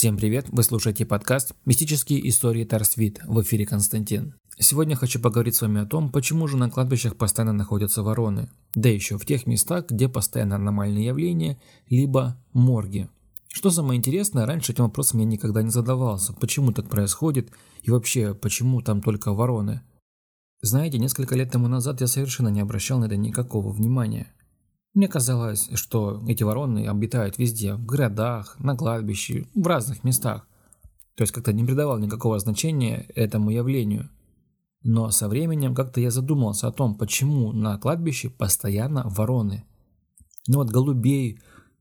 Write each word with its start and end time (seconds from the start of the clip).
Всем 0.00 0.16
привет, 0.16 0.46
вы 0.48 0.62
слушаете 0.62 1.04
подкаст 1.04 1.52
«Мистические 1.66 2.26
истории 2.30 2.64
Тарсвит» 2.64 3.20
в 3.26 3.42
эфире 3.42 3.66
Константин. 3.66 4.32
Сегодня 4.58 4.96
хочу 4.96 5.20
поговорить 5.20 5.56
с 5.56 5.60
вами 5.60 5.82
о 5.82 5.84
том, 5.84 6.10
почему 6.10 6.48
же 6.48 6.56
на 6.56 6.70
кладбищах 6.70 7.16
постоянно 7.16 7.52
находятся 7.52 8.02
вороны, 8.02 8.48
да 8.74 8.88
еще 8.88 9.18
в 9.18 9.26
тех 9.26 9.46
местах, 9.46 9.90
где 9.90 10.08
постоянно 10.08 10.56
аномальные 10.56 11.04
явления, 11.04 11.60
либо 11.90 12.42
морги. 12.54 13.10
Что 13.48 13.68
самое 13.68 13.98
интересное, 13.98 14.46
раньше 14.46 14.72
этим 14.72 14.84
вопросом 14.84 15.20
я 15.20 15.26
никогда 15.26 15.60
не 15.60 15.68
задавался, 15.68 16.32
почему 16.32 16.72
так 16.72 16.88
происходит 16.88 17.50
и 17.82 17.90
вообще, 17.90 18.32
почему 18.32 18.80
там 18.80 19.02
только 19.02 19.34
вороны. 19.34 19.82
Знаете, 20.62 20.96
несколько 20.98 21.36
лет 21.36 21.52
тому 21.52 21.68
назад 21.68 22.00
я 22.00 22.06
совершенно 22.06 22.48
не 22.48 22.62
обращал 22.62 23.00
на 23.00 23.04
это 23.04 23.18
никакого 23.18 23.70
внимания. 23.70 24.32
Мне 24.92 25.06
казалось, 25.06 25.70
что 25.74 26.20
эти 26.26 26.42
вороны 26.42 26.88
обитают 26.88 27.38
везде, 27.38 27.74
в 27.74 27.84
городах, 27.84 28.56
на 28.58 28.76
кладбище, 28.76 29.46
в 29.54 29.66
разных 29.66 30.02
местах. 30.02 30.48
То 31.14 31.22
есть 31.22 31.32
как-то 31.32 31.52
не 31.52 31.64
придавал 31.64 31.98
никакого 31.98 32.38
значения 32.38 33.06
этому 33.14 33.50
явлению. 33.50 34.10
Но 34.82 35.10
со 35.10 35.28
временем 35.28 35.74
как-то 35.74 36.00
я 36.00 36.10
задумался 36.10 36.66
о 36.66 36.72
том, 36.72 36.96
почему 36.96 37.52
на 37.52 37.78
кладбище 37.78 38.30
постоянно 38.30 39.04
вороны. 39.08 39.64
Ну 40.48 40.58
вот 40.58 40.70
голубей, 40.70 41.38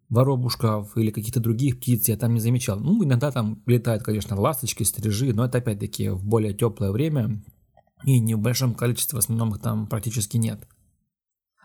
воробушков 0.10 0.96
или 0.98 1.12
каких-то 1.12 1.40
других 1.40 1.80
птиц 1.80 2.10
я 2.10 2.18
там 2.18 2.34
не 2.34 2.40
замечал. 2.40 2.80
Ну, 2.80 3.04
иногда 3.04 3.32
там 3.32 3.64
летают, 3.66 4.04
конечно, 4.04 4.40
ласточки, 4.40 4.84
стрижи, 4.84 5.34
но 5.34 5.46
это 5.46 5.60
опять-таки 5.60 6.10
в 6.10 6.24
более 6.24 6.54
теплое 6.54 6.92
время 6.92 7.42
и 8.04 8.20
не 8.20 8.36
в 8.36 8.40
большом 8.40 8.76
количестве, 8.76 9.18
в 9.18 9.20
основном 9.20 9.52
их 9.52 9.62
там 9.62 9.88
практически 9.88 10.38
нет. 10.38 10.68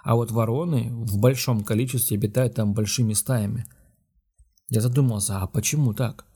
А 0.05 0.17
вот 0.17 0.31
вороны 0.31 0.91
в 0.93 1.19
большом 1.19 1.65
количестве 1.65 2.19
обитают 2.19 2.55
там 2.55 2.75
большими 2.75 3.15
стаями. 3.15 3.65
Я 4.69 4.83
задумался, 4.83 5.41
а 5.41 5.47
почему 5.47 5.95
так? 5.95 6.27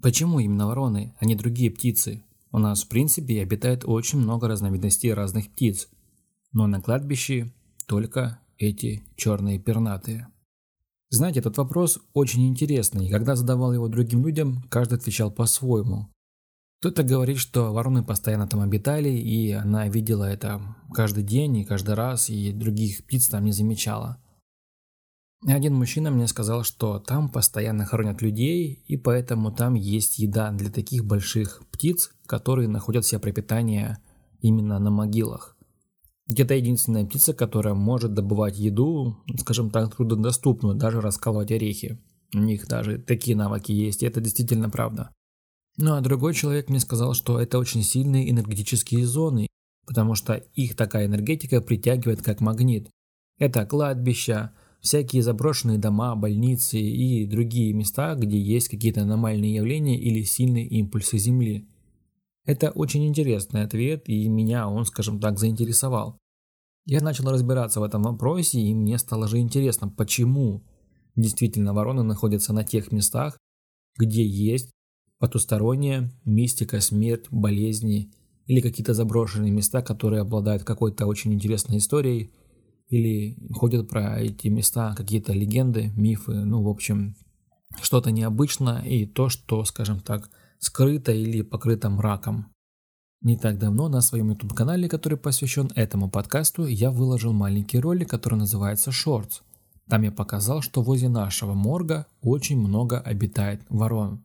Почему 0.00 0.40
именно 0.40 0.66
вороны, 0.66 1.14
а 1.18 1.24
не 1.24 1.34
другие 1.34 1.70
птицы? 1.70 2.22
У 2.52 2.58
нас 2.58 2.84
в 2.84 2.88
принципе 2.88 3.40
обитает 3.40 3.84
очень 3.86 4.18
много 4.18 4.46
разновидностей 4.46 5.14
разных 5.14 5.50
птиц. 5.50 5.88
Но 6.52 6.66
на 6.66 6.82
кладбище 6.82 7.52
только 7.86 8.40
эти 8.58 9.02
черные 9.16 9.58
пернатые. 9.58 10.28
Знаете, 11.08 11.40
этот 11.40 11.56
вопрос 11.56 12.00
очень 12.12 12.46
интересный, 12.46 13.08
когда 13.08 13.36
задавал 13.36 13.72
его 13.72 13.88
другим 13.88 14.26
людям, 14.26 14.62
каждый 14.68 14.98
отвечал 14.98 15.30
по-своему. 15.30 16.13
Кто-то 16.84 17.02
говорит, 17.02 17.38
что 17.38 17.72
вороны 17.72 18.04
постоянно 18.04 18.46
там 18.46 18.60
обитали, 18.60 19.08
и 19.08 19.52
она 19.52 19.88
видела 19.88 20.24
это 20.24 20.60
каждый 20.92 21.24
день 21.24 21.56
и 21.56 21.64
каждый 21.64 21.94
раз, 21.94 22.28
и 22.28 22.52
других 22.52 23.06
птиц 23.06 23.28
там 23.28 23.46
не 23.46 23.52
замечала. 23.52 24.18
Один 25.46 25.72
мужчина 25.72 26.10
мне 26.10 26.28
сказал, 26.28 26.62
что 26.62 26.98
там 26.98 27.30
постоянно 27.30 27.86
хоронят 27.86 28.20
людей, 28.20 28.84
и 28.86 28.98
поэтому 28.98 29.50
там 29.50 29.72
есть 29.72 30.18
еда 30.18 30.50
для 30.52 30.70
таких 30.70 31.06
больших 31.06 31.62
птиц, 31.72 32.12
которые 32.26 32.68
находят 32.68 33.06
себе 33.06 33.18
пропитание 33.18 33.96
именно 34.42 34.78
на 34.78 34.90
могилах. 34.90 35.56
Это 36.28 36.52
единственная 36.52 37.06
птица, 37.06 37.32
которая 37.32 37.72
может 37.72 38.12
добывать 38.12 38.58
еду, 38.58 39.24
скажем 39.38 39.70
так, 39.70 39.96
труднодоступную, 39.96 40.74
даже 40.74 41.00
раскалывать 41.00 41.50
орехи. 41.50 41.98
У 42.34 42.40
них 42.40 42.68
даже 42.68 42.98
такие 42.98 43.38
навыки 43.38 43.72
есть, 43.72 44.02
и 44.02 44.06
это 44.06 44.20
действительно 44.20 44.68
правда. 44.68 45.12
Ну 45.76 45.94
а 45.94 46.00
другой 46.00 46.34
человек 46.34 46.68
мне 46.68 46.78
сказал, 46.80 47.14
что 47.14 47.40
это 47.40 47.58
очень 47.58 47.82
сильные 47.82 48.30
энергетические 48.30 49.06
зоны, 49.06 49.48
потому 49.86 50.14
что 50.14 50.34
их 50.34 50.76
такая 50.76 51.06
энергетика 51.06 51.60
притягивает 51.60 52.22
как 52.22 52.40
магнит. 52.40 52.88
Это 53.38 53.66
кладбища, 53.66 54.52
всякие 54.80 55.22
заброшенные 55.22 55.78
дома, 55.78 56.14
больницы 56.14 56.78
и 56.78 57.26
другие 57.26 57.72
места, 57.72 58.14
где 58.14 58.38
есть 58.38 58.68
какие-то 58.68 59.02
аномальные 59.02 59.54
явления 59.54 59.98
или 59.98 60.22
сильные 60.22 60.66
импульсы 60.66 61.18
Земли. 61.18 61.68
Это 62.44 62.70
очень 62.70 63.06
интересный 63.06 63.62
ответ, 63.62 64.08
и 64.08 64.28
меня 64.28 64.68
он, 64.68 64.84
скажем 64.84 65.18
так, 65.18 65.38
заинтересовал. 65.38 66.18
Я 66.86 67.00
начал 67.00 67.30
разбираться 67.30 67.80
в 67.80 67.82
этом 67.82 68.02
вопросе, 68.02 68.60
и 68.60 68.74
мне 68.74 68.98
стало 68.98 69.26
же 69.26 69.38
интересно, 69.38 69.88
почему 69.88 70.62
действительно 71.16 71.72
вороны 71.72 72.02
находятся 72.02 72.52
на 72.52 72.62
тех 72.62 72.92
местах, 72.92 73.38
где 73.96 74.24
есть 74.24 74.70
потусторонняя, 75.18 76.10
мистика, 76.24 76.80
смерть, 76.80 77.26
болезни 77.30 78.12
или 78.46 78.60
какие-то 78.60 78.94
заброшенные 78.94 79.50
места, 79.50 79.82
которые 79.82 80.22
обладают 80.22 80.64
какой-то 80.64 81.06
очень 81.06 81.32
интересной 81.32 81.78
историей, 81.78 82.32
или 82.88 83.36
ходят 83.52 83.88
про 83.88 84.20
эти 84.20 84.48
места 84.48 84.94
какие-то 84.94 85.32
легенды, 85.32 85.92
мифы, 85.96 86.32
ну, 86.32 86.62
в 86.62 86.68
общем, 86.68 87.16
что-то 87.80 88.10
необычное 88.10 88.82
и 88.82 89.06
то, 89.06 89.28
что, 89.28 89.64
скажем 89.64 90.00
так, 90.00 90.30
скрыто 90.58 91.12
или 91.12 91.42
покрыто 91.42 91.90
мраком. 91.90 92.52
Не 93.22 93.38
так 93.38 93.58
давно 93.58 93.88
на 93.88 94.02
своем 94.02 94.30
YouTube-канале, 94.30 94.88
который 94.88 95.16
посвящен 95.16 95.70
этому 95.74 96.10
подкасту, 96.10 96.66
я 96.66 96.90
выложил 96.90 97.32
маленький 97.32 97.78
ролик, 97.78 98.10
который 98.10 98.38
называется 98.38 98.90
Shorts. 98.90 99.40
Там 99.88 100.02
я 100.02 100.12
показал, 100.12 100.60
что 100.60 100.82
возле 100.82 101.08
нашего 101.08 101.54
морга 101.54 102.06
очень 102.20 102.58
много 102.58 103.00
обитает 103.00 103.62
ворон. 103.68 104.22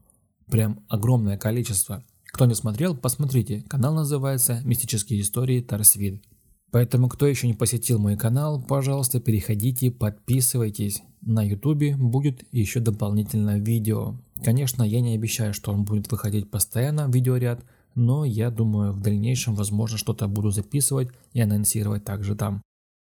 Прям 0.49 0.83
огромное 0.87 1.37
количество. 1.37 2.03
Кто 2.25 2.45
не 2.45 2.55
смотрел, 2.55 2.95
посмотрите. 2.95 3.63
Канал 3.67 3.93
называется 3.93 4.61
«Мистические 4.63 5.21
истории 5.21 5.61
Тарсвид». 5.61 6.23
Поэтому, 6.71 7.09
кто 7.09 7.25
еще 7.25 7.47
не 7.47 7.55
посетил 7.55 7.97
мой 7.97 8.15
канал, 8.15 8.61
пожалуйста, 8.61 9.19
переходите, 9.19 9.89
подписывайтесь. 9.89 11.01
На 11.21 11.43
ютубе 11.43 11.95
будет 11.95 12.43
еще 12.51 12.79
дополнительное 12.79 13.59
видео. 13.59 14.15
Конечно, 14.43 14.83
я 14.83 15.01
не 15.01 15.15
обещаю, 15.15 15.53
что 15.53 15.71
он 15.71 15.83
будет 15.83 16.11
выходить 16.11 16.51
постоянно 16.51 17.07
в 17.07 17.13
видеоряд, 17.13 17.63
но 17.95 18.23
я 18.23 18.51
думаю, 18.51 18.93
в 18.93 19.01
дальнейшем, 19.01 19.55
возможно, 19.55 19.97
что-то 19.97 20.27
буду 20.27 20.51
записывать 20.51 21.09
и 21.33 21.41
анонсировать 21.41 22.05
также 22.05 22.35
там. 22.35 22.61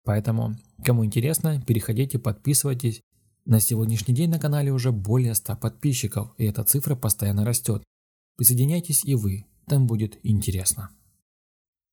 Поэтому, 0.03 0.55
кому 0.83 1.05
интересно, 1.05 1.61
переходите, 1.61 2.17
подписывайтесь. 2.19 3.01
На 3.45 3.59
сегодняшний 3.59 4.13
день 4.13 4.29
на 4.29 4.39
канале 4.39 4.71
уже 4.71 4.93
более 4.93 5.35
100 5.35 5.57
подписчиков, 5.57 6.33
и 6.37 6.45
эта 6.45 6.63
цифра 6.63 6.95
постоянно 6.95 7.43
растет. 7.43 7.83
Присоединяйтесь 8.37 9.03
и 9.03 9.15
вы, 9.15 9.45
там 9.67 9.85
будет 9.85 10.17
интересно. 10.23 10.91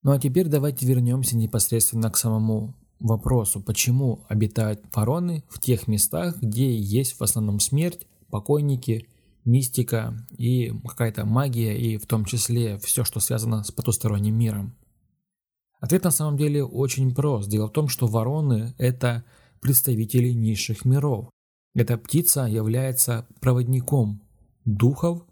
Ну 0.01 0.11
а 0.11 0.19
теперь 0.19 0.47
давайте 0.47 0.85
вернемся 0.85 1.35
непосредственно 1.35 2.09
к 2.09 2.15
самому 2.15 2.73
вопросу, 2.99 3.61
почему 3.61 4.23
обитают 4.29 4.81
вороны 4.95 5.43
в 5.49 5.59
тех 5.59 5.89
местах, 5.89 6.41
где 6.41 6.73
есть 6.73 7.19
в 7.19 7.21
основном 7.21 7.59
смерть, 7.59 8.07
покойники, 8.29 9.09
мистика 9.43 10.25
и 10.37 10.73
какая-то 10.87 11.25
магия, 11.25 11.77
и 11.77 11.97
в 11.97 12.05
том 12.05 12.23
числе 12.23 12.77
все, 12.77 13.03
что 13.03 13.19
связано 13.19 13.63
с 13.65 13.71
потусторонним 13.71 14.37
миром. 14.37 14.73
Ответ 15.81 16.05
на 16.05 16.11
самом 16.11 16.37
деле 16.37 16.63
очень 16.63 17.13
прост. 17.13 17.49
Дело 17.49 17.67
в 17.67 17.73
том, 17.73 17.89
что 17.89 18.07
вороны– 18.07 18.73
это 18.77 19.25
представители 19.59 20.29
низших 20.29 20.85
миров. 20.85 21.29
Эта 21.73 21.97
птица 21.97 22.45
является 22.45 23.27
проводником 23.39 24.21
духов 24.65 25.23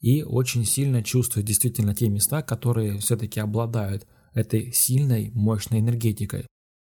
и 0.00 0.22
очень 0.22 0.64
сильно 0.64 1.02
чувствует 1.02 1.46
действительно 1.46 1.94
те 1.94 2.08
места, 2.08 2.42
которые 2.42 2.98
все-таки 2.98 3.40
обладают 3.40 4.06
этой 4.32 4.72
сильной, 4.72 5.30
мощной 5.34 5.80
энергетикой. 5.80 6.46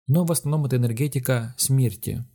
Но 0.08 0.26
в 0.26 0.32
основном 0.32 0.66
это 0.66 0.76
энергетика 0.76 1.56
смерти. 1.58 2.26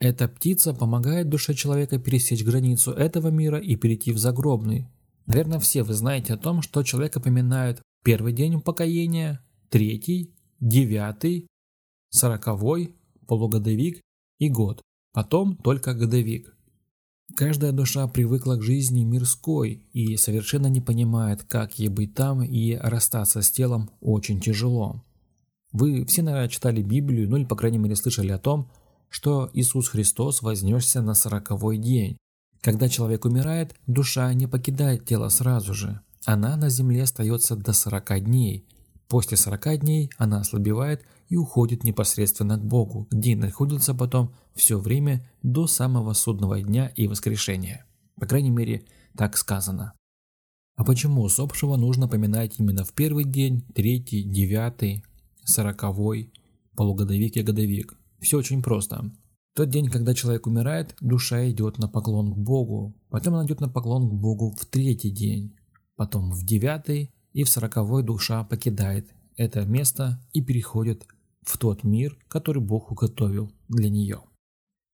Эта 0.00 0.28
птица 0.28 0.72
помогает 0.72 1.28
душе 1.28 1.54
человека 1.54 1.98
пересечь 1.98 2.44
границу 2.44 2.92
этого 2.92 3.28
мира 3.28 3.58
и 3.58 3.76
перейти 3.76 4.12
в 4.12 4.18
загробный. 4.18 4.86
Наверное, 5.26 5.58
все 5.58 5.82
вы 5.82 5.92
знаете 5.92 6.34
о 6.34 6.38
том, 6.38 6.62
что 6.62 6.82
человека 6.84 7.20
поминают 7.20 7.82
первый 8.04 8.32
день 8.32 8.54
упокоения, 8.54 9.44
третий, 9.68 10.32
девятый, 10.60 11.48
сороковой, 12.10 12.94
полугодовик 13.26 14.00
и 14.38 14.48
год. 14.48 14.80
Потом 15.18 15.56
только 15.56 15.94
годовик. 15.94 16.54
Каждая 17.34 17.72
душа 17.72 18.06
привыкла 18.06 18.54
к 18.54 18.62
жизни 18.62 19.02
мирской 19.02 19.84
и 19.92 20.16
совершенно 20.16 20.68
не 20.68 20.80
понимает, 20.80 21.42
как 21.42 21.76
ей 21.76 21.88
быть 21.88 22.14
там 22.14 22.44
и 22.44 22.76
расстаться 22.76 23.42
с 23.42 23.50
телом 23.50 23.90
очень 24.00 24.40
тяжело. 24.40 25.04
Вы 25.72 26.04
все, 26.06 26.22
наверное, 26.22 26.48
читали 26.48 26.82
Библию, 26.82 27.28
ну 27.28 27.36
или, 27.36 27.46
по 27.46 27.56
крайней 27.56 27.78
мере, 27.78 27.96
слышали 27.96 28.30
о 28.30 28.38
том, 28.38 28.70
что 29.08 29.50
Иисус 29.54 29.88
Христос 29.88 30.40
вознесся 30.40 31.02
на 31.02 31.14
сороковой 31.14 31.78
день. 31.78 32.16
Когда 32.60 32.88
человек 32.88 33.24
умирает, 33.24 33.74
душа 33.88 34.32
не 34.34 34.46
покидает 34.46 35.04
тело 35.04 35.30
сразу 35.30 35.74
же. 35.74 36.00
Она 36.26 36.56
на 36.56 36.68
земле 36.68 37.02
остается 37.02 37.56
до 37.56 37.72
40 37.72 38.22
дней. 38.22 38.68
После 39.08 39.38
40 39.38 39.80
дней 39.80 40.10
она 40.18 40.40
ослабевает 40.40 41.02
и 41.28 41.36
уходит 41.36 41.82
непосредственно 41.82 42.58
к 42.58 42.64
Богу, 42.64 43.08
где 43.10 43.36
находится 43.36 43.94
потом 43.94 44.34
все 44.54 44.78
время 44.78 45.26
до 45.42 45.66
самого 45.66 46.12
судного 46.12 46.60
дня 46.60 46.88
и 46.94 47.08
воскрешения. 47.08 47.86
По 48.16 48.26
крайней 48.26 48.50
мере, 48.50 48.84
так 49.16 49.38
сказано. 49.38 49.94
А 50.76 50.84
почему 50.84 51.22
усопшего 51.22 51.76
нужно 51.76 52.06
поминать 52.06 52.56
именно 52.58 52.84
в 52.84 52.92
первый 52.92 53.24
день, 53.24 53.62
третий, 53.74 54.22
девятый, 54.22 55.02
сороковой, 55.42 56.32
полугодовик 56.76 57.36
и 57.36 57.42
годовик? 57.42 57.98
Все 58.20 58.36
очень 58.36 58.62
просто. 58.62 59.10
тот 59.54 59.70
день, 59.70 59.88
когда 59.88 60.14
человек 60.14 60.46
умирает, 60.46 60.94
душа 61.00 61.48
идет 61.50 61.78
на 61.78 61.88
поклон 61.88 62.34
к 62.34 62.36
Богу. 62.36 62.94
Потом 63.08 63.34
она 63.34 63.46
идет 63.46 63.60
на 63.60 63.68
поклон 63.68 64.08
к 64.08 64.12
Богу 64.12 64.50
в 64.50 64.66
третий 64.66 65.10
день. 65.10 65.56
Потом 65.96 66.30
в 66.30 66.44
девятый 66.44 67.12
и 67.32 67.44
в 67.44 67.48
сороковой 67.48 68.02
душа 68.02 68.44
покидает 68.44 69.08
это 69.36 69.64
место 69.64 70.20
и 70.32 70.42
переходит 70.42 71.06
в 71.42 71.56
тот 71.58 71.84
мир, 71.84 72.18
который 72.28 72.62
Бог 72.62 72.90
уготовил 72.90 73.52
для 73.68 73.88
нее. 73.88 74.22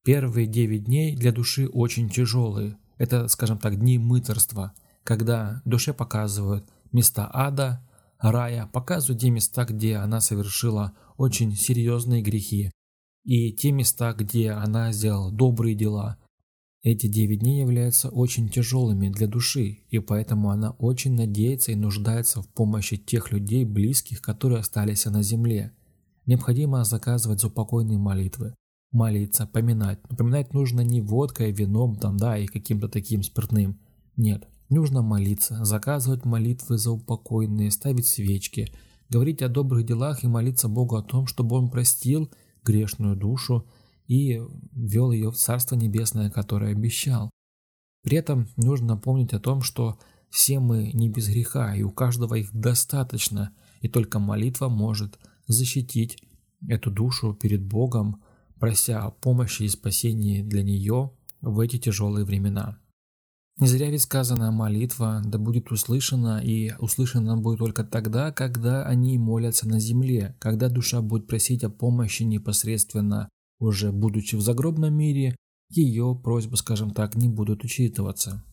Первые 0.05 0.47
девять 0.47 0.85
дней 0.85 1.17
для 1.17 1.33
души 1.33 1.67
очень 1.67 2.09
тяжелые. 2.11 2.77
Это, 2.99 3.27
скажем 3.29 3.59
так, 3.59 3.79
дни 3.79 3.99
мыторства, 3.99 4.75
когда 5.03 5.63
душе 5.65 5.95
показывают 5.95 6.69
места 6.93 7.29
ада, 7.33 7.87
рая, 8.19 8.67
показывают 8.73 9.21
те 9.21 9.31
места, 9.31 9.65
где 9.65 9.97
она 9.97 10.21
совершила 10.21 10.93
очень 11.17 11.55
серьезные 11.57 12.23
грехи, 12.23 12.71
и 13.25 13.53
те 13.53 13.73
места, 13.73 14.13
где 14.13 14.51
она 14.51 14.93
сделала 14.93 15.33
добрые 15.33 15.75
дела. 15.75 16.19
Эти 16.85 17.07
девять 17.07 17.39
дней 17.39 17.61
являются 17.61 18.11
очень 18.11 18.51
тяжелыми 18.51 19.09
для 19.09 19.27
души, 19.27 19.79
и 19.89 20.01
поэтому 20.01 20.51
она 20.51 20.73
очень 20.73 21.15
надеется 21.15 21.73
и 21.73 21.77
нуждается 21.77 22.43
в 22.43 22.49
помощи 22.49 22.99
тех 22.99 23.33
людей, 23.33 23.65
близких, 23.65 24.21
которые 24.21 24.61
остались 24.61 25.07
на 25.07 25.23
земле. 25.23 25.73
Необходимо 26.27 26.85
заказывать 26.85 27.41
заупокойные 27.41 27.97
молитвы, 27.97 28.55
молиться, 28.93 29.47
поминать. 29.47 29.99
Напоминать 30.11 30.53
нужно 30.53 30.83
не 30.83 31.01
водкой, 31.01 31.53
вином 31.53 31.97
там, 31.97 32.19
да, 32.19 32.37
и 32.37 32.47
каким-то 32.47 32.91
таким 32.91 33.23
спиртным. 33.23 33.81
Нет, 34.19 34.47
нужно 34.69 35.01
молиться, 35.01 35.65
заказывать 35.65 36.27
молитвы 36.27 36.77
за 36.77 36.91
упокойные, 36.91 37.71
ставить 37.71 38.07
свечки, 38.07 38.71
говорить 39.09 39.41
о 39.41 39.49
добрых 39.49 39.87
делах 39.87 40.23
и 40.23 40.29
молиться 40.29 40.69
Богу 40.69 40.97
о 40.97 41.03
том, 41.03 41.27
чтобы 41.29 41.57
Он 41.57 41.71
простил– 41.71 42.31
грешную 42.65 43.17
душу 43.17 43.67
и 44.07 44.41
ввел 44.73 45.11
ее 45.13 45.31
в 45.31 45.37
Царство 45.37 45.77
Небесное, 45.77 46.31
которое 46.31 46.73
обещал. 46.73 47.31
При 48.03 48.19
этом 48.19 48.49
нужно 48.57 48.89
напомнить 48.89 49.33
о 49.33 49.41
том, 49.41 49.63
что 49.63 49.99
все 50.31 50.61
мы 50.61 50.91
не 50.93 51.09
без 51.09 51.29
греха, 51.29 51.75
и 51.75 51.83
у 51.83 51.91
каждого 51.91 52.35
их 52.35 52.53
достаточно, 52.53 53.55
и 53.81 53.89
только 53.89 54.19
молитва 54.19 54.69
может 54.69 55.19
защитить 55.47 56.19
эту 56.69 56.91
душу 56.91 57.35
перед 57.35 57.63
Богом, 57.63 58.23
прося 58.59 59.03
о 59.03 59.11
помощи 59.11 59.63
и 59.63 59.69
спасении 59.69 60.43
для 60.43 60.63
нее 60.63 61.13
в 61.41 61.61
эти 61.61 61.79
тяжелые 61.79 62.25
времена. 62.25 62.79
Не 63.59 63.69
зря 63.69 63.89
ведь 63.89 64.03
сказано 64.03 64.51
молитва, 64.51 65.23
да 65.25 65.39
будет 65.39 65.71
услышана, 65.71 66.41
и 66.43 66.73
услышана 66.79 67.37
будет 67.37 67.61
только 67.61 67.85
тогда, 67.85 68.33
когда 68.33 68.85
они 68.85 69.17
молятся 69.17 69.69
на 69.69 69.79
земле, 69.79 70.35
когда 70.41 70.69
душа 70.69 71.01
будет 71.03 71.29
просить 71.29 71.63
о 71.63 71.71
помощи 71.71 72.25
непосредственно, 72.25 73.29
уже 73.59 73.93
будучи 73.93 74.37
в 74.37 74.41
загробном 74.41 74.95
мире, 74.95 75.37
ее 75.71 76.19
просьбы, 76.23 76.57
скажем 76.57 76.91
так, 76.91 77.17
не 77.17 77.29
будут 77.29 77.65
учитываться. 77.65 78.45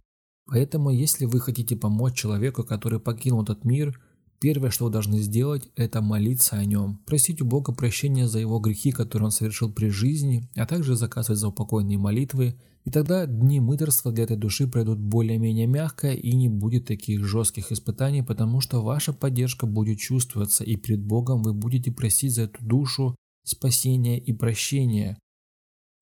Поэтому, 0.45 0.89
если 0.89 1.25
вы 1.25 1.39
хотите 1.39 1.75
помочь 1.75 2.15
человеку, 2.15 2.63
который 2.63 2.99
покинул 2.99 3.43
этот 3.43 3.63
мир, 3.63 3.99
первое, 4.39 4.71
что 4.71 4.85
вы 4.85 4.91
должны 4.91 5.19
сделать, 5.19 5.69
это 5.75 6.01
молиться 6.01 6.55
о 6.55 6.65
нем, 6.65 6.97
просить 7.05 7.41
у 7.41 7.45
Бога 7.45 7.73
прощения 7.73 8.27
за 8.27 8.39
его 8.39 8.59
грехи, 8.59 8.91
которые 8.91 9.25
он 9.25 9.31
совершил 9.31 9.71
при 9.71 9.89
жизни, 9.89 10.49
а 10.55 10.65
также 10.65 10.95
заказывать 10.95 11.39
за 11.39 11.49
упокойные 11.49 11.97
молитвы 11.97 12.55
и 12.83 12.89
тогда 12.89 13.27
дни 13.27 13.59
мыторства 13.59 14.11
для 14.11 14.23
этой 14.23 14.37
души 14.37 14.67
пройдут 14.67 14.97
более-менее 14.97 15.67
мягко 15.67 16.11
и 16.11 16.33
не 16.33 16.49
будет 16.49 16.87
таких 16.87 17.23
жестких 17.25 17.71
испытаний, 17.71 18.23
потому 18.23 18.59
что 18.59 18.81
ваша 18.81 19.13
поддержка 19.13 19.67
будет 19.67 19.99
чувствоваться, 19.99 20.63
и 20.63 20.75
пред 20.77 21.03
Богом 21.03 21.43
вы 21.43 21.53
будете 21.53 21.91
просить 21.91 22.33
за 22.33 22.43
эту 22.43 22.63
душу 22.65 23.15
спасения 23.43 24.19
и 24.19 24.33
прощения. 24.33 25.17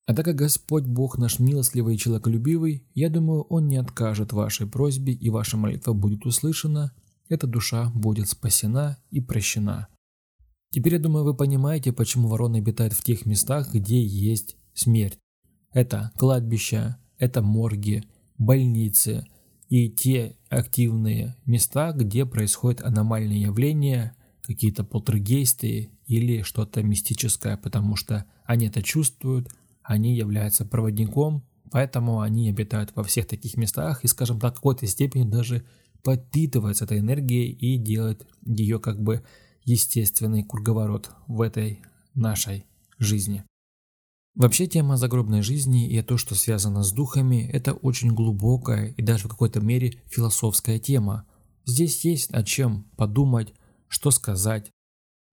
А 0.06 0.16
так 0.16 0.26
как 0.26 0.36
Господь 0.36 0.86
Бог 0.86 1.18
наш 1.18 1.40
милостливый 1.40 1.96
и 1.96 1.98
человеколюбивый, 1.98 2.84
я 2.96 3.10
думаю, 3.10 3.44
Он 3.44 3.68
не 3.68 3.78
откажет 3.78 4.34
вашей 4.34 4.68
просьбе, 4.68 5.14
и 5.14 5.30
ваша 5.30 5.56
молитва 5.56 5.94
будет 5.94 6.26
услышана, 6.26 6.94
эта 7.28 7.46
душа 7.46 7.92
будет 7.94 8.28
спасена 8.28 8.98
и 9.12 9.22
прощена. 9.22 9.88
Теперь, 10.72 10.94
я 10.94 11.00
думаю, 11.00 11.26
вы 11.26 11.36
понимаете, 11.36 11.94
почему 11.94 12.28
ворона 12.28 12.58
обитает 12.58 12.94
в 12.94 13.04
тех 13.04 13.26
местах, 13.26 13.74
где 13.74 14.04
есть 14.04 14.58
смерть. 14.74 15.20
Это 15.72 16.12
кладбища, 16.18 16.98
это 17.18 17.42
морги, 17.42 18.04
больницы 18.38 19.28
и 19.68 19.90
те 19.90 20.38
активные 20.50 21.36
места, 21.46 21.92
где 21.92 22.26
происходят 22.26 22.82
аномальные 22.82 23.42
явления, 23.42 24.16
какие-то 24.42 24.84
полтергейсты 24.84 25.92
или 26.10 26.42
что-то 26.42 26.82
мистическое, 26.82 27.56
потому 27.56 27.96
что 27.96 28.26
они 28.44 28.66
это 28.68 28.82
чувствуют, 28.82 29.54
они 29.84 30.16
являются 30.16 30.66
проводником, 30.66 31.46
поэтому 31.72 32.22
они 32.22 32.50
обитают 32.50 32.92
во 32.96 33.04
всех 33.04 33.28
таких 33.28 33.58
местах 33.58 34.04
и, 34.04 34.08
скажем 34.08 34.40
так, 34.40 34.54
в 34.54 34.56
какой-то 34.56 34.88
степени 34.88 35.30
даже 35.30 35.66
подпитываются 36.04 36.86
этой 36.86 37.00
энергией 37.00 37.52
и 37.52 37.78
делают 37.78 38.28
ее 38.44 38.80
как 38.80 39.00
бы 39.02 39.24
естественный 39.66 40.44
круговорот 40.44 41.12
в 41.28 41.42
этой 41.42 41.84
нашей 42.16 42.66
жизни. 42.98 43.46
Вообще 44.34 44.66
тема 44.66 44.98
загробной 44.98 45.44
жизни 45.44 45.88
и 45.88 46.02
то, 46.02 46.18
что 46.18 46.34
связано 46.34 46.82
с 46.82 46.92
духами, 46.92 47.48
это 47.54 47.74
очень 47.74 48.16
глубокая 48.16 48.88
и 48.98 49.04
даже 49.04 49.28
в 49.28 49.30
какой-то 49.30 49.60
мере 49.60 50.02
философская 50.08 50.80
тема. 50.80 51.28
Здесь 51.66 52.04
есть 52.04 52.32
о 52.32 52.44
чем 52.44 52.86
подумать, 52.98 53.54
что 53.88 54.10
сказать 54.10 54.72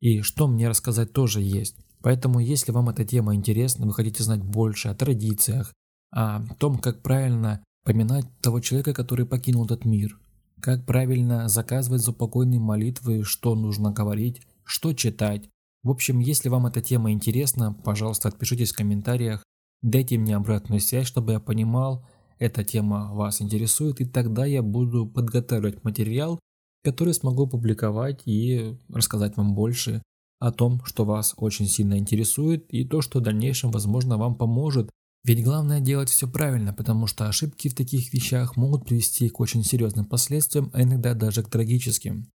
и 0.01 0.21
что 0.23 0.47
мне 0.47 0.69
рассказать 0.69 1.13
тоже 1.13 1.41
есть. 1.43 1.77
Поэтому, 2.03 2.41
если 2.41 2.73
вам 2.73 2.89
эта 2.89 3.05
тема 3.05 3.35
интересна, 3.35 3.87
вы 3.87 3.93
хотите 3.93 4.23
знать 4.23 4.43
больше 4.43 4.89
о 4.89 4.95
традициях, 4.95 5.73
о 6.13 6.43
том, 6.59 6.79
как 6.79 7.03
правильно 7.03 7.65
поминать 7.85 8.27
того 8.41 8.61
человека, 8.61 8.95
который 8.95 9.27
покинул 9.27 9.65
этот 9.65 9.85
мир, 9.85 10.19
как 10.61 10.85
правильно 10.87 11.49
заказывать 11.49 12.03
запокойные 12.03 12.61
молитвы, 12.61 13.25
что 13.25 13.55
нужно 13.55 13.93
говорить, 13.93 14.43
что 14.65 14.93
читать, 14.93 15.49
в 15.87 15.91
общем, 15.91 16.19
если 16.19 16.49
вам 16.49 16.67
эта 16.67 16.81
тема 16.81 17.13
интересна, 17.13 17.73
пожалуйста, 17.73 18.27
отпишитесь 18.27 18.73
в 18.73 18.77
комментариях, 18.77 19.45
дайте 19.83 20.19
мне 20.19 20.35
обратную 20.35 20.81
связь, 20.81 21.07
чтобы 21.07 21.33
я 21.35 21.39
понимал, 21.39 22.05
эта 22.41 22.65
тема 22.65 23.15
вас 23.15 23.41
интересует, 23.41 24.01
и 24.01 24.05
тогда 24.05 24.45
я 24.45 24.63
буду 24.63 25.07
подготавливать 25.07 25.85
материал, 25.85 26.41
который 26.87 27.15
смогу 27.15 27.49
публиковать 27.49 28.23
и 28.27 28.79
рассказать 28.89 29.37
вам 29.37 29.57
больше 29.57 30.03
о 30.39 30.53
том, 30.53 30.81
что 30.85 31.05
вас 31.05 31.35
очень 31.37 31.67
сильно 31.67 31.99
интересует 31.99 32.65
и 32.69 32.85
то, 32.85 33.01
что 33.01 33.19
в 33.19 33.23
дальнейшем, 33.23 33.73
возможно, 33.73 34.17
вам 34.19 34.37
поможет. 34.37 34.89
Ведь 35.25 35.43
главное 35.43 35.81
делать 35.81 36.11
все 36.11 36.29
правильно, 36.29 36.73
потому 36.73 37.09
что 37.09 37.27
ошибки 37.27 37.67
в 37.69 37.75
таких 37.75 38.13
вещах 38.13 38.57
могут 38.57 38.85
привести 38.85 39.29
к 39.29 39.41
очень 39.41 39.65
серьезным 39.65 40.05
последствиям, 40.05 40.71
а 40.73 40.85
иногда 40.85 41.15
даже 41.15 41.43
к 41.43 41.49
трагическим. 41.49 42.31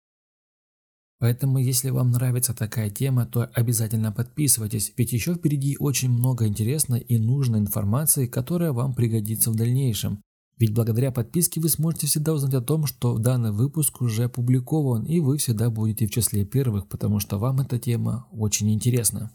Поэтому, 1.18 1.58
если 1.58 1.90
вам 1.90 2.10
нравится 2.10 2.54
такая 2.54 2.88
тема, 2.88 3.26
то 3.26 3.50
обязательно 3.52 4.12
подписывайтесь, 4.12 4.94
ведь 4.96 5.12
еще 5.12 5.34
впереди 5.34 5.76
очень 5.78 6.08
много 6.08 6.46
интересной 6.46 7.00
и 7.00 7.18
нужной 7.18 7.58
информации, 7.58 8.26
которая 8.26 8.72
вам 8.72 8.94
пригодится 8.94 9.50
в 9.50 9.56
дальнейшем. 9.56 10.22
Ведь 10.58 10.74
благодаря 10.74 11.12
подписке 11.12 11.60
вы 11.60 11.68
сможете 11.68 12.06
всегда 12.06 12.32
узнать 12.32 12.54
о 12.54 12.60
том, 12.60 12.86
что 12.86 13.16
данный 13.18 13.52
выпуск 13.52 14.00
уже 14.00 14.24
опубликован, 14.24 15.04
и 15.04 15.20
вы 15.20 15.38
всегда 15.38 15.70
будете 15.70 16.06
в 16.06 16.10
числе 16.10 16.44
первых, 16.44 16.88
потому 16.88 17.20
что 17.20 17.38
вам 17.38 17.60
эта 17.60 17.78
тема 17.78 18.26
очень 18.32 18.72
интересна. 18.72 19.30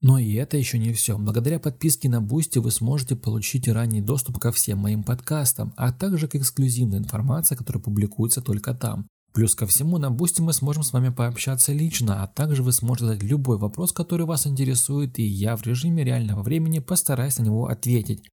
Но 0.00 0.18
и 0.18 0.32
это 0.32 0.56
еще 0.56 0.78
не 0.78 0.92
все. 0.92 1.16
Благодаря 1.16 1.60
подписке 1.60 2.08
на 2.08 2.20
Бусти 2.20 2.58
вы 2.58 2.72
сможете 2.72 3.14
получить 3.14 3.68
ранний 3.68 4.00
доступ 4.00 4.38
ко 4.38 4.50
всем 4.50 4.78
моим 4.78 5.04
подкастам, 5.04 5.72
а 5.76 5.92
также 5.92 6.26
к 6.26 6.34
эксклюзивной 6.34 6.98
информации, 6.98 7.54
которая 7.54 7.82
публикуется 7.82 8.40
только 8.40 8.74
там. 8.74 9.06
Плюс 9.32 9.54
ко 9.54 9.66
всему 9.66 9.98
на 9.98 10.10
Бусти 10.10 10.40
мы 10.42 10.52
сможем 10.52 10.82
с 10.82 10.92
вами 10.92 11.10
пообщаться 11.10 11.72
лично, 11.72 12.22
а 12.22 12.26
также 12.26 12.62
вы 12.62 12.72
сможете 12.72 13.06
задать 13.06 13.22
любой 13.22 13.58
вопрос, 13.58 13.92
который 13.92 14.26
вас 14.26 14.46
интересует, 14.46 15.18
и 15.18 15.22
я 15.22 15.56
в 15.56 15.64
режиме 15.64 16.02
реального 16.02 16.42
времени 16.42 16.80
постараюсь 16.80 17.38
на 17.38 17.44
него 17.44 17.66
ответить. 17.66 18.24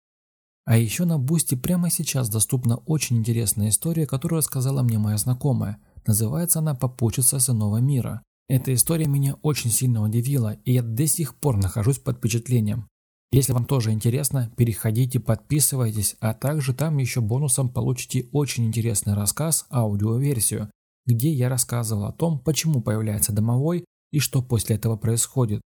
А 0.69 0.77
еще 0.77 1.05
на 1.05 1.17
Бусти 1.17 1.55
прямо 1.55 1.89
сейчас 1.89 2.29
доступна 2.29 2.77
очень 2.85 3.17
интересная 3.17 3.69
история, 3.69 4.05
которую 4.05 4.37
рассказала 4.37 4.83
мне 4.83 4.99
моя 4.99 5.17
знакомая. 5.17 5.79
Называется 6.05 6.59
она 6.59 6.75
«Попутчица 6.75 7.39
с 7.39 7.49
иного 7.49 7.77
мира». 7.77 8.21
Эта 8.47 8.71
история 8.75 9.07
меня 9.07 9.33
очень 9.41 9.71
сильно 9.71 10.03
удивила, 10.03 10.57
и 10.65 10.73
я 10.73 10.83
до 10.83 11.07
сих 11.07 11.33
пор 11.33 11.57
нахожусь 11.57 11.97
под 11.97 12.17
впечатлением. 12.17 12.87
Если 13.31 13.51
вам 13.51 13.65
тоже 13.65 13.91
интересно, 13.91 14.51
переходите, 14.57 15.19
подписывайтесь, 15.19 16.15
а 16.19 16.35
также 16.35 16.75
там 16.75 16.99
еще 16.99 17.21
бонусом 17.21 17.69
получите 17.69 18.29
очень 18.31 18.67
интересный 18.67 19.15
рассказ, 19.15 19.65
аудиоверсию 19.71 20.69
где 21.09 21.31
я 21.31 21.49
рассказывал 21.49 22.05
о 22.05 22.11
том, 22.11 22.37
почему 22.39 22.81
появляется 22.81 23.33
домовой 23.33 23.85
и 24.11 24.19
что 24.19 24.43
после 24.43 24.75
этого 24.75 24.95
происходит. 24.95 25.61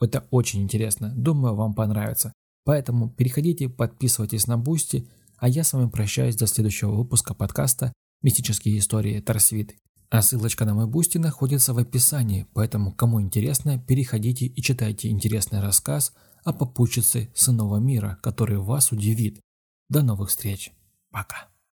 Это 0.00 0.26
очень 0.30 0.62
интересно, 0.62 1.12
думаю, 1.16 1.56
вам 1.56 1.74
понравится. 1.74 2.32
Поэтому 2.66 3.08
переходите, 3.08 3.68
подписывайтесь 3.68 4.48
на 4.48 4.58
Бусти, 4.58 5.08
а 5.38 5.48
я 5.48 5.62
с 5.62 5.72
вами 5.72 5.88
прощаюсь 5.88 6.34
до 6.34 6.48
следующего 6.48 6.90
выпуска 6.90 7.32
подкаста 7.32 7.92
«Мистические 8.22 8.80
истории 8.80 9.20
Тарсвит». 9.20 9.76
А 10.10 10.20
ссылочка 10.20 10.64
на 10.64 10.74
мой 10.74 10.88
Бусти 10.88 11.18
находится 11.18 11.74
в 11.74 11.78
описании, 11.78 12.48
поэтому 12.54 12.92
кому 12.92 13.22
интересно, 13.22 13.78
переходите 13.78 14.46
и 14.46 14.62
читайте 14.62 15.10
интересный 15.10 15.60
рассказ, 15.60 16.12
о 16.42 16.52
попутчице 16.52 17.30
с 17.36 17.48
иного 17.48 17.78
мира, 17.78 18.18
который 18.20 18.58
вас 18.58 18.90
удивит. 18.90 19.40
До 19.88 20.02
новых 20.02 20.30
встреч. 20.30 20.72
Пока. 21.12 21.55